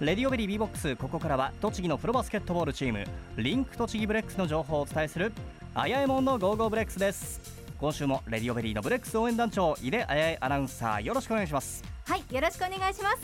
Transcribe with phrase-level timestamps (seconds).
[0.00, 3.04] レディオベリー B ボックスここからは栃木のプロバスケットボールチーム
[3.36, 5.30] リンク栃木ブレックスの情報をお伝えする
[5.74, 7.38] あやえもんの Go Go ブレックスです。
[7.78, 11.84] 今週もレディオベリーのブレックス応援団長井出あやえアナウンサーよろしくお願いします。
[12.06, 13.18] はいよろしくお願いします。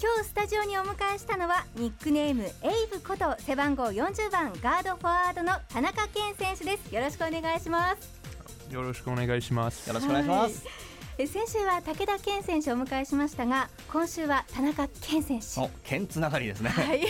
[0.00, 2.50] 今日スタジオにお迎えしたのはニックネームエイ
[2.90, 6.94] ブこと背番号40番ガードフォワードの田中健選手です。
[6.94, 8.72] よろしくお願いします。
[8.72, 9.86] よろしくお願いします。
[9.88, 15.60] よろしくお願いします、え先週は武田健選手をお迎えしましたが今週は田中健選手。
[15.60, 16.70] お剣つながりですね。
[16.70, 17.04] はい。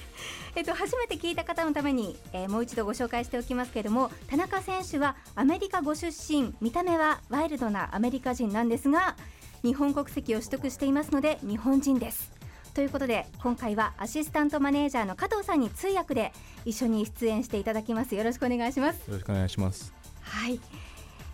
[0.56, 6.54] えっと、初めて聞いた方のために、えーもう一度ご紹介しておきますけれども田中選手はアメリカご出身。
[6.60, 9.14] 見た目はワイルドなアメリカ人なんですが
[9.62, 12.32] 日本国籍を取得していますので日本人です。
[12.72, 16.32] ということで今回はアシスタントマネージャーの加藤さんに通訳で
[16.64, 18.14] 一緒に出演していただきます。
[18.14, 18.96] よろしくお願いします。
[19.00, 19.92] よろしくお願いします。
[20.22, 20.58] はい、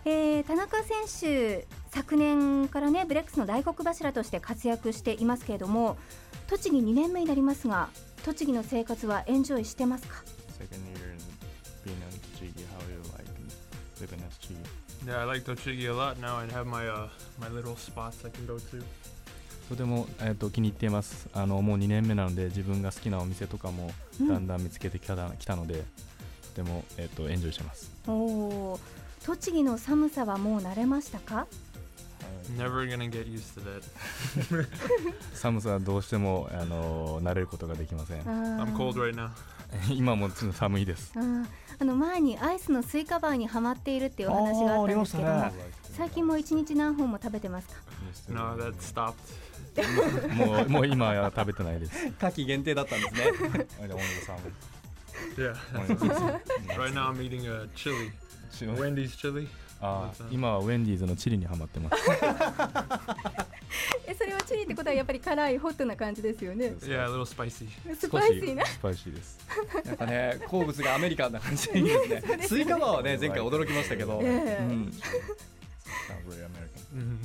[0.03, 0.97] えー田中選
[1.61, 5.97] 手昨年からねブレックスの大黒柱として活躍していますけれども
[6.45, 7.89] 栃木2年目になりますが
[8.23, 10.23] 栃木の生活はエンジョイしてますか
[13.99, 14.19] ？Living?
[15.07, 16.37] Yeah, I like Tochigi a lot now.
[16.37, 17.07] I have my uh,
[17.39, 18.83] my little spots I can go to.
[19.69, 25.83] とても、えー、と気に入っていますあのもう2年目なので自分が好きなお店とかもうんだんだん見つけてきた,、きたので
[26.55, 28.79] とても、えー、とエンジョイしてますおー
[29.25, 31.47] 栃木の寒さはもう慣れましたか？
[32.57, 34.67] Never gonna get used to that.
[35.33, 38.21] 寒さはどうしてもあの慣れることができません。
[38.21, 39.29] I'm cold right now.
[39.93, 41.13] 今もちょっと寒いです。
[41.79, 45.53] あの前にアイスのスイカバーにはまっているっていうお話があったんですけども、あーあり
[45.95, 47.75] 最近も一日何本も食べてますか
[48.29, 49.13] ？No, that stopped.
[50.33, 51.91] もうもう今は食べてないです。
[52.19, 53.67] 夏季限定だったんですね。
[55.35, 55.53] Yeah.
[56.77, 58.11] right now I'm eating a chili,
[58.61, 59.47] Wendy's chili.
[59.79, 61.95] あー今はウェンディーズのチリにはまってます。
[64.07, 66.75] えそれはチリってことはやっぱり辛いホットな感じですよね。
[66.81, 67.67] Yeah, a little spicy.
[67.95, 69.10] 少しスパイシーな。
[69.10, 69.37] スパイシーです。
[69.85, 72.47] やっぱね好物がアメリカンな感じでいい ですね。
[72.47, 74.93] スイカバーはね前回驚きましたけど、ええうん.
[76.95, 77.17] Mhm.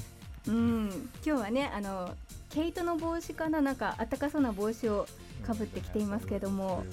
[0.48, 0.88] うん、
[1.24, 2.14] 今日はねあの
[2.50, 5.06] 毛糸の帽子かななんか暖かそうな帽子を
[5.46, 6.84] かぶってきていますけれども.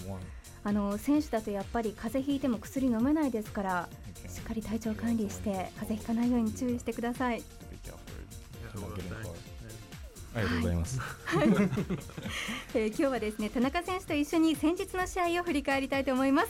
[0.62, 3.90] あの選手だとやっぱり風邪ひいても薬飲めないですから
[4.28, 7.42] しっかり体調管理して風邪ひかないように注意してください.
[10.36, 10.76] ありがとうござい。
[10.76, 11.00] ます
[12.76, 16.50] えー今日はですね田中選手と一緒に先日の試合を振り返りたいと思います、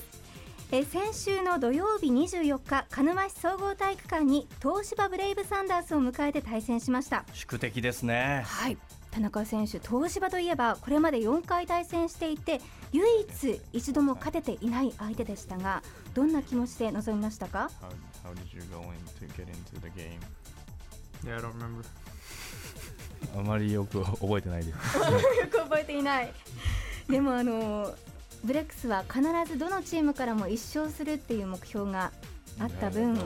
[0.71, 7.23] えー先週の土曜日24日鹿沼市総合体育館に東芝ブレイブサンダースを迎えて対戦しました。
[7.33, 8.43] 宿敵ですね。
[8.45, 8.77] はい
[9.11, 12.61] 田中選手東芝といえばこれまで4回対戦していて
[12.91, 15.81] 唯一一度も勝てていない相手でしたが
[16.13, 17.69] どんな気持ちで臨みましたか
[18.23, 20.19] ？How, how did you go in to get into the game?
[21.25, 21.83] Yeah, I don't remember.
[23.37, 25.03] あまりよく覚えてないです よ
[25.51, 26.33] く覚えていない
[27.09, 27.93] でもあの
[28.43, 29.21] ブレックスは必
[29.51, 32.11] ずどのチームからも1勝するっていう目標が
[32.59, 33.19] あった分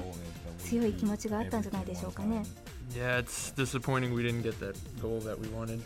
[0.59, 2.43] 強い気持ちがあったんじゃないでしょうかね
[2.91, 5.81] Yeah, it's disappointing we didn't get that goal that we wanted.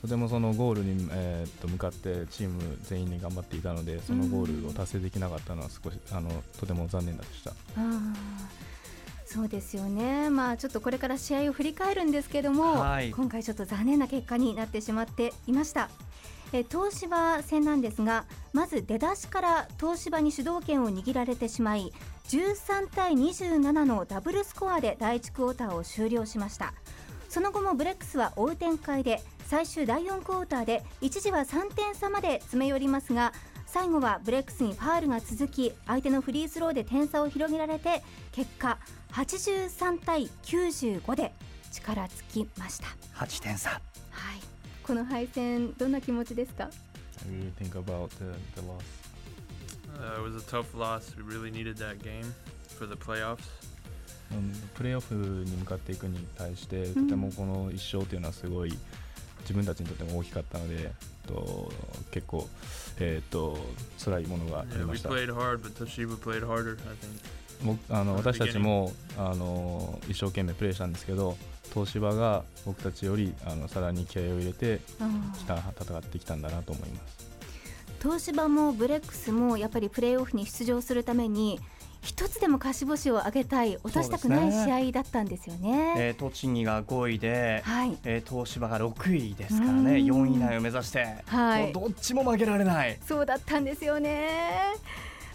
[0.00, 7.52] とてもそのゴールに、えーっと向かってチーム全員に頑張っていたのでそのゴールを達成できなかったのは少しあのとても残念でした
[9.26, 15.90] そうですよね、まあ、ちょっとこれから試合を振り返るんですけども、はい今回ちょっと残念な結果になってしまっていました。
[16.52, 21.92] えー東芝戦なんですがまず出だしから東芝に主導権を握られてしまい
[22.28, 26.74] 13対27のダブルスコアで第1クォーターを終了しました。
[27.30, 33.32] その後もブレックスは追う展開で最終第4クォーターで一時は3点差まで詰め寄りますが
[33.66, 38.78] 最後はブレックスにファールが続き相手のフリースローで点差を広げられて結果
[39.12, 41.32] 83対95で
[41.70, 43.70] 力尽きました、8点差。
[43.70, 43.80] はい、
[44.90, 46.68] この敗戦どんな気持ちですか
[47.24, 48.24] I really think about the,
[48.56, 48.82] the loss.
[49.94, 51.14] Uh, it was a tough loss.
[51.16, 52.24] We really needed that game
[52.76, 53.38] for the playoffs.
[54.32, 58.76] うんプレーオフに向かっていくに対してうんとてもこの1勝というのはすごい
[59.42, 60.90] 自分たちにとっても大きかったので
[61.28, 61.70] と
[62.10, 62.48] 結構、
[62.98, 63.58] えー、と
[64.04, 66.72] 辛いものがあり Yeah, ま we した played hard, but Toshiba played harder.
[66.72, 67.39] I think.
[67.62, 71.36] 僕あの私たちもあの一生懸命プレーしたんですけど
[71.72, 74.80] 東芝が僕たちよりあのさらに気合を入れて
[75.38, 77.30] きた戦ってきたんだなと思います。
[78.02, 81.60] 東芝もブレックスもやっぱりプレーオフに出場するために
[82.02, 85.94] 一つでも勝ち星を挙げたい落としたくない試合だったんですよね。
[85.98, 87.98] えー、栃木が5位で、はい。
[88.04, 89.98] えー東芝が6位ですからね。
[89.98, 90.06] うん。
[90.06, 91.64] 4位以内を目指して、はい。
[91.64, 92.98] もうどっちも負けられない。
[93.06, 94.30] そうだったんですよね。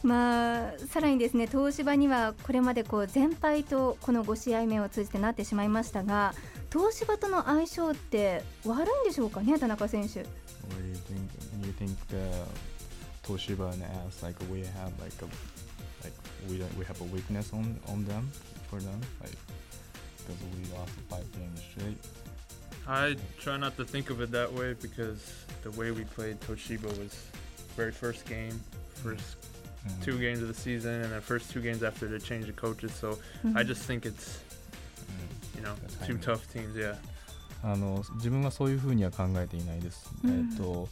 [0.05, 6.33] まあ、さらにですね東芝にはこれまでこう全敗とこの5試合目を通じてなってしまいましたが
[6.71, 10.19] 東芝との相性って悪いんでしょうかね田中選手。
[10.19, 11.45] What do you think?
[11.77, 12.27] think the
[13.23, 15.27] Toshiba and AS like we have like a
[16.03, 16.13] like
[16.49, 18.29] we don't, we have a weakness on on them
[18.69, 19.35] for them like
[20.17, 21.97] because we lost five games straight.
[22.87, 26.89] I try not to think of it that way because the way we played Toshiba
[26.99, 27.13] was
[27.75, 28.59] very first game,
[28.93, 29.37] first
[29.85, 30.03] Mm.
[30.03, 32.91] two games of the season, and then first two games after they changed the coaches.
[32.93, 33.17] So
[33.55, 34.39] I just think it's
[35.05, 35.57] Mm.
[35.57, 36.75] you know two tough teams.
[36.75, 36.95] Yeah.
[37.63, 40.09] あの自分はそういうふうには考えていないです。
[40.23, 40.87] うんえっと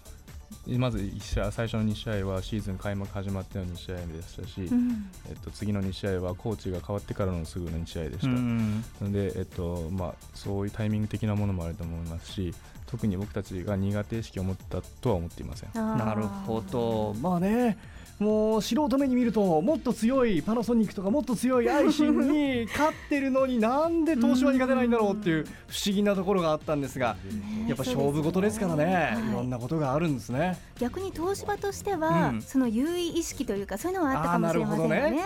[0.77, 8.27] まず一試合最初の2試合はシーズン開幕始まっての2試合目でしたし、うんえっと、次の2試合はコーチが変わってからのすぐの2試合でした。
[8.27, 12.53] うんなので、えっとまあ、そういうタイミング的なものもあると思いますし
[12.85, 15.69] 特に僕たちが苦手意識を持ったとは思っていません。
[15.73, 17.77] なるほどまあね
[18.19, 28.85] もう素人目に見るともっと強いパナソニックとかもっと強いアイシンに勝ってるのになんで東芝に勝てないんだろうっていう不思議なところがあったんですがねやっぱ勝負事ですからね。
[28.85, 30.59] はいいろんなことがあるんですね。
[30.79, 32.41] 逆に東芝としては、うん。
[32.41, 35.23] その優位意識というかそういうのはあったかもしれませんよね。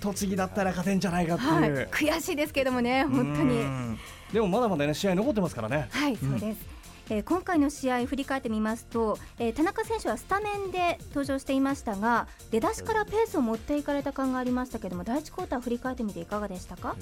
[0.00, 3.60] 栃木だったら勝てんじゃないかっていう、はい、悔しいですけどもね本当に。
[3.60, 3.98] うん。
[4.32, 5.88] でもまだまだね試合残ってますからね。
[5.90, 6.79] はい、そうです。
[7.10, 16.96] えー今回の試合振り返ってみますと、えー田中選手はスタメンで登場していましたが出だしからペースを持っていかれた感がありましたけども第一クォーター振り返ってみていかがでしたか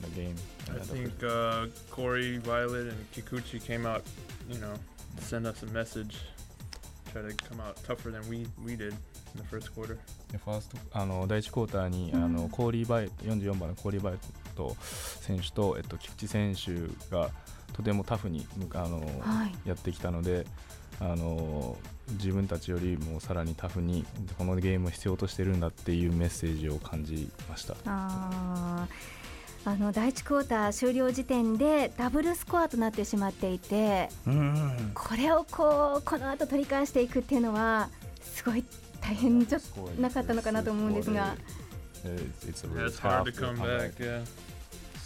[0.00, 0.34] the uh, game.
[0.70, 4.02] I Uh, think uh, Corey, Violet, and Kikuchi came out,
[4.48, 4.74] you know,
[5.16, 6.16] to send us a message,
[7.12, 8.96] try to come out tougher than we we did in
[9.36, 9.96] the first quarter.
[10.32, 14.14] でファーストあの第1クォーターに、うんあのコーリー・バイト44番のコーリー・バイ
[14.54, 14.76] ト
[15.20, 16.72] 選手と、えっと、菊池選手
[17.14, 17.30] が
[17.72, 19.68] とてもタフにむあの、はい。
[19.68, 20.46] やってきたので
[21.00, 21.76] あの
[22.12, 24.04] 自分たちよりもさらにタフに
[24.38, 27.74] このゲームを必要としてるんだっていうメッセージを感じました。
[27.86, 29.24] あー。
[29.66, 37.88] あの第一クォーター終了時点でダブルスコアとなってしまっていてうんこれをこうこの後取り返していくっていうのは
[38.20, 38.62] すごい
[39.00, 39.58] 大変じゃ
[39.98, 41.34] なかったのかなと思うんですが。
[41.34, 41.63] Uh,
[42.46, 43.92] it's a Yeah, really it's hard to come back.
[43.98, 44.24] Yeah,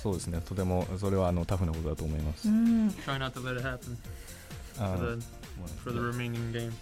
[0.03, 2.49] そうですねとてもそれはあのタフなことだと思います。
[2.49, 3.97] うん try not to let it happen
[4.79, 5.27] あ for の the
[5.85, 6.73] for the remaining game.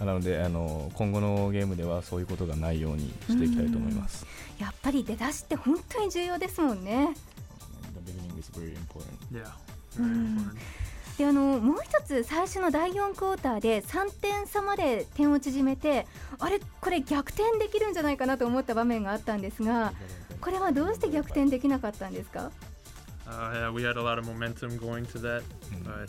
[0.00, 4.24] あなのであの今後のゲームではそういうことがないようにしていきたいと思います。
[4.58, 7.08] やっぱり出だしって本当に重要ですもんね。
[8.04, 9.06] the beginning is very important.
[9.32, 9.50] Yeah,
[9.98, 10.04] Mm.
[10.04, 10.56] very important.
[11.18, 16.06] であのもう一つ最初の第4クォーターで3点差まで点を縮めて
[16.38, 19.92] あれこれ逆転できるんじゃないかなと思った場面があったんですが
[20.40, 22.50] これはどうして逆転できなかったんですか
[23.26, 25.42] ？Uh, yeah, we had a lot of momentum going to that,
[25.72, 26.08] うん but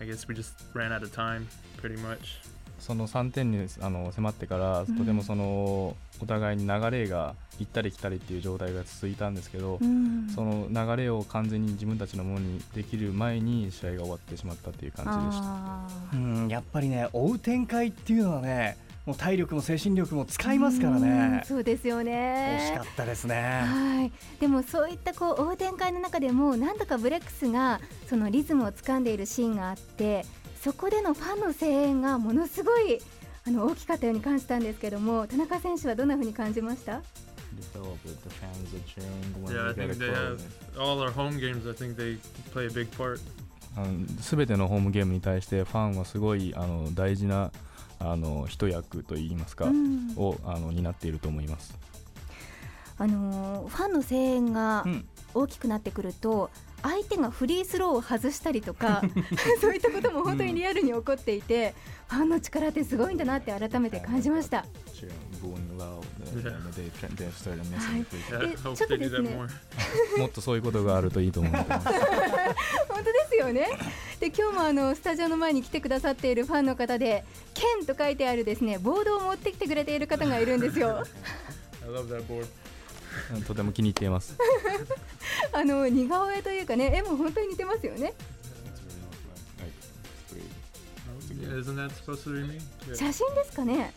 [0.00, 1.46] I guess we just ran out of time,
[1.80, 2.40] pretty much.
[2.84, 10.28] その3点にあの迫ってから、とてもそのお互いに流れが行ったり来たりっていう状態が続いたんですけど、うん。
[10.34, 15.44] その流れを完全に自分たちのものにできる前に試合が終わってしまったっていう感じでした。
[15.46, 18.76] あうーんやっぱりね追う展開っていうのはね
[19.06, 23.34] もう体力も精神力も使いますからうんねそうですよ惜しねかったですね。
[23.34, 30.26] はい、でもそういったこう追う展開の中でもなんとかブレックスがそのリズムを掴んでいるシーンがあって
[30.64, 32.98] そこでのファンの声援がものすごい
[33.46, 37.02] あの大きかったように感じたんですけども田中選手はどんな風に感じました
[37.74, 40.16] ？Develop with the fans are cheering when Yeah, I we get a think they goal.
[40.16, 40.40] have
[40.80, 41.68] all our home games.
[41.68, 42.18] I think they
[42.52, 43.20] play a big part.
[44.20, 47.50] すべてのホームゲームに対してファンはすごいあの大事な
[47.98, 51.76] あの一役といいますか、うんをあの担っていると思います。
[52.96, 56.48] あのーファンの声援がうん大きくなってくると
[56.84, 59.00] 相手がフリースローを外したりとか
[59.60, 61.74] そういったことも本当にリアルに起こっていて、
[62.08, 64.66] ファンの力ってすごいんだなって改めて感じました。
[68.32, 69.34] Eh, I hope check they this do that net.
[69.34, 69.48] more.
[70.18, 71.68] もっとそういうことがあるといいと思います。
[71.68, 73.68] 本当ですよね。
[74.20, 77.24] で今日もあのスタジオの前に来てくださっているファンの方で
[77.54, 81.04] 「剣」と書いてあるですねボードを持ってきてくれている方がいるんですよ。
[83.46, 84.36] とても気に入っています。
[85.52, 88.14] あの似顔絵というかね絵も本当に似てますよね。
[92.94, 93.92] 写真ですかね。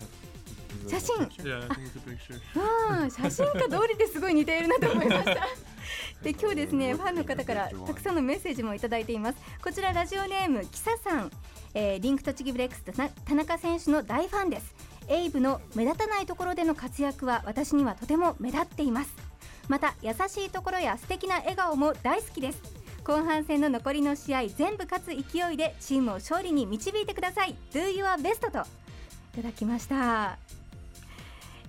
[0.87, 1.15] 写真。
[2.61, 5.47] ああ写真家通りですごい似ているなと思いました。
[6.21, 9.37] で今日ですねファンの方からたくさんのメッセージもいただいています。
[9.63, 11.31] こちらラジオネームキサさん、
[11.73, 14.75] えーリンク栃木ブレックス田中選手の大ファンです。
[15.07, 19.13] エイブの目立たないところでの活躍は私にはとても目立っています。
[19.67, 22.61] また優しいところや素敵な笑顔も大好きです。
[23.03, 27.55] 後半戦の残りの試合全部勝つ勢いでチームを勝利に導いてください。
[27.71, 30.37] Do your best といただきました。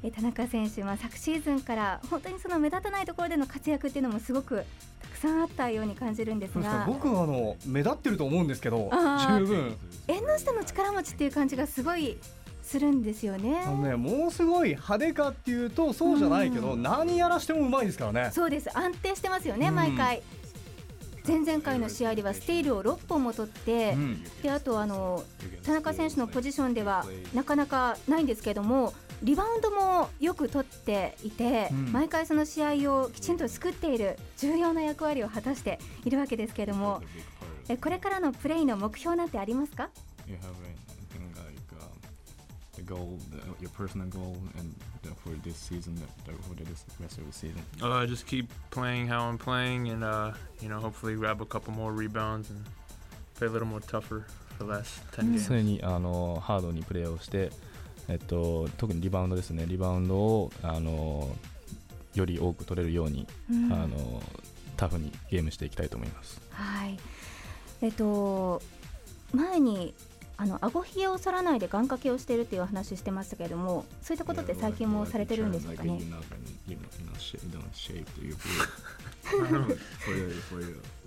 [0.02, 4.64] えー田中選手は昨シーズンから本当にその目立たないところでの活躍っていうのもすごく
[5.02, 8.88] たくさんあったように感じるんですが僕はあの目立ってると思うんですけど
[9.38, 9.76] 十分
[10.06, 12.16] 縁の下の力持ちっていう感じがすごい
[12.68, 13.62] するんですよね。
[13.64, 16.82] あのねもうすごい派手かっていうとそうじゃないけど、うん。
[16.82, 18.30] 何やらしてもうまいですからね。
[18.32, 18.68] そうです。
[18.76, 19.74] 安定してますよね、うん。
[19.74, 20.22] 毎回。
[21.26, 24.24] 前々回の試合ではスティールを6本も取って、うん。
[24.42, 25.24] であとあの
[25.64, 31.92] 田中選手のポジションではなかなかないんですけどもリバウンドもよく取っていて、うん。
[31.92, 37.00] 毎回その試合をきちんと救っている重要な役割を果たしているわけですけれども
[37.70, 39.88] えこれからのプレーの目標なんてありますか
[42.88, 47.18] goal, the, your personal goal, and the, for this season, the, the, for this rest
[47.18, 47.62] of the season?
[47.82, 51.72] Uh, just keep playing how I'm playing, and uh, you know, hopefully grab a couple
[51.72, 52.64] more rebounds and
[53.34, 54.24] play a little more tougher
[54.56, 55.48] for the last ten games.
[55.48, 57.50] 常にあのハードにプレーをして、
[58.08, 61.28] えっと、特にリバウンドですねリバウンドをあの
[62.14, 64.22] より多く取れるように、うんあの
[64.78, 66.40] タフにゲームしていきたいと思います。
[66.50, 66.96] はい
[67.82, 68.62] えっと
[69.32, 69.92] 前に
[70.40, 75.98] あの顎ひげを剃らないで願掛けをしているっていう話してましたけれどもそういったことって最近もされてるんですかね？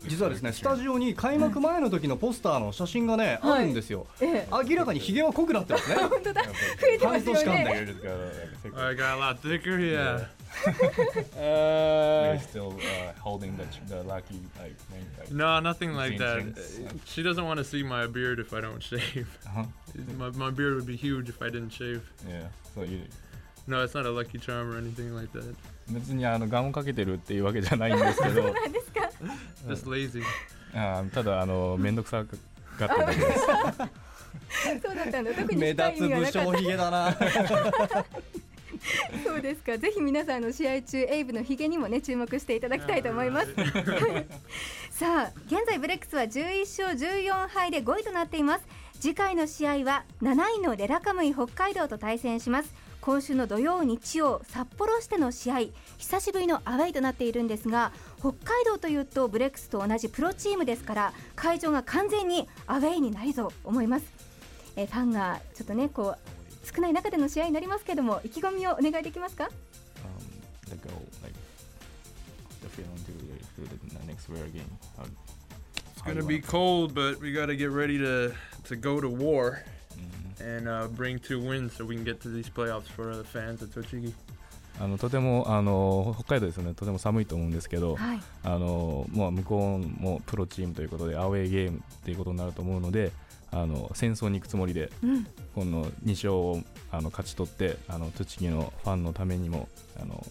[0.05, 6.49] 実はですねスタジオに開幕前の時のポスターの写真がね、はいあるんですよええ明らかにヒゲは濃くなってますね本当だ増
[6.93, 8.07] えてますよ半年間ねで Beard is got,
[10.66, 10.80] like, thicker.
[10.80, 12.32] I got a lot thicker, yeah.
[12.32, 15.04] You're still uh, holding the, ch- the lucky like thing.
[15.18, 16.42] Like, No, nothing like that.
[16.42, 16.78] Jinx.
[16.78, 19.26] Uh, She doesn't want to see my beard if I don't shave.
[19.46, 19.64] uh-huh.
[20.18, 22.02] My, my beard would be huge if I didn't shave.
[22.28, 22.48] Yeah.
[22.74, 23.00] So you,
[23.66, 25.54] No, it's not a lucky charm or anything like that.
[25.88, 29.08] 別にあのガンをかけてるっていうわけじゃないんですけど何ですか
[29.68, 30.22] Just lazy.
[30.74, 33.40] あーただあの面倒くさがってるだけです。
[34.82, 37.16] そうだったんだ特に目深い意味は立つ武なかった将ヒゲだな
[39.23, 39.77] そうですか。
[39.77, 43.53] ぜひ皆さんの試合中エイブのヒゲにもね注目していただきたいと思います。
[44.91, 48.65] さあ現在ブレックスは11勝14敗で5位となっています。
[48.99, 52.73] 次回の試合は7位のレラカムイ北海道と対戦します。
[53.01, 55.59] 今週の土曜日曜札幌市での試合
[55.97, 64.05] 久しぶりのアウェイとなっているんですが北海道というとブレックスと同じプロチームですから会場が完全にアウェイになると思います。
[64.75, 66.40] えーファンがちょっとねこう
[66.73, 69.49] 少ない中での試合になりますけども意気込みをお願いできますか um,
[70.69, 71.35] the goal, like
[72.61, 74.63] the feeling to the, to the next rare game.
[74.97, 75.05] How,
[75.95, 78.33] It's gonna be cold, but we gotta get ready to
[78.69, 79.63] to go to war
[80.39, 80.57] Mhm.
[80.57, 83.61] and uh, bring two wins so we can get to these playoffs for the fans
[83.61, 84.13] at Tochigi.
[84.79, 93.11] あのとてもあの北海道ですよねとても寒いと思うんですけど、はいあのまあ、向こうもプロチームということでアウェーゲームっていうことになると思うので
[93.51, 99.67] あの戦争に行くつもりでうんこの2勝をあの勝ち取ってあの栃木のファンのためにも
[100.01, 100.25] あの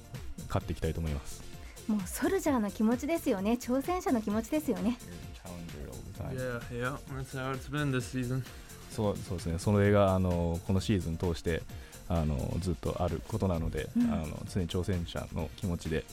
[0.48, 1.42] 勝っていきたいと思います。
[1.88, 4.96] もうソルジャーの気持ちですよね挑戦者の気持ちですよね
[5.44, 6.60] You're a challenger all the time.
[6.70, 8.42] Yeah, yeah, that's how it's been this season.
[8.90, 11.62] そうそうですねそれがあのこのシーズン通して
[12.08, 16.04] あのずっとあることなので、うんあの常に挑戦者の気持ちで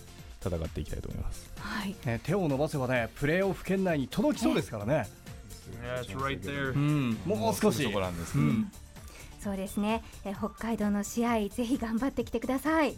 [0.43, 1.51] 戦っていきたいと思います。
[1.59, 5.07] はいね手を伸ばせばねプレーオフ圏内に届きそうですからね
[7.25, 7.83] もう少し。
[7.83, 8.45] そこなんですけど。
[8.45, 8.71] うん。
[9.41, 10.03] そうですね。
[10.25, 12.95] え北海道の試合ぜひ頑張ってきてください.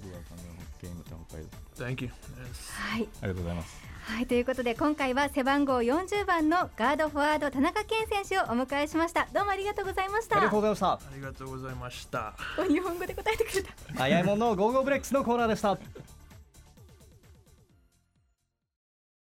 [2.74, 3.08] はい。
[3.22, 3.90] ありがとうございます。
[4.02, 9.28] はいということで今回は背番号40番のガードフォワード田中健選手をお迎えしました。
[9.34, 10.38] どうもありがとうございました。
[10.38, 10.88] ありがとうございました。
[10.94, 12.34] ありがとうございました。
[12.58, 14.04] お日本語で答えてくれた。
[14.04, 15.78] あやえもんの Go Go ブレックスのコーナーでした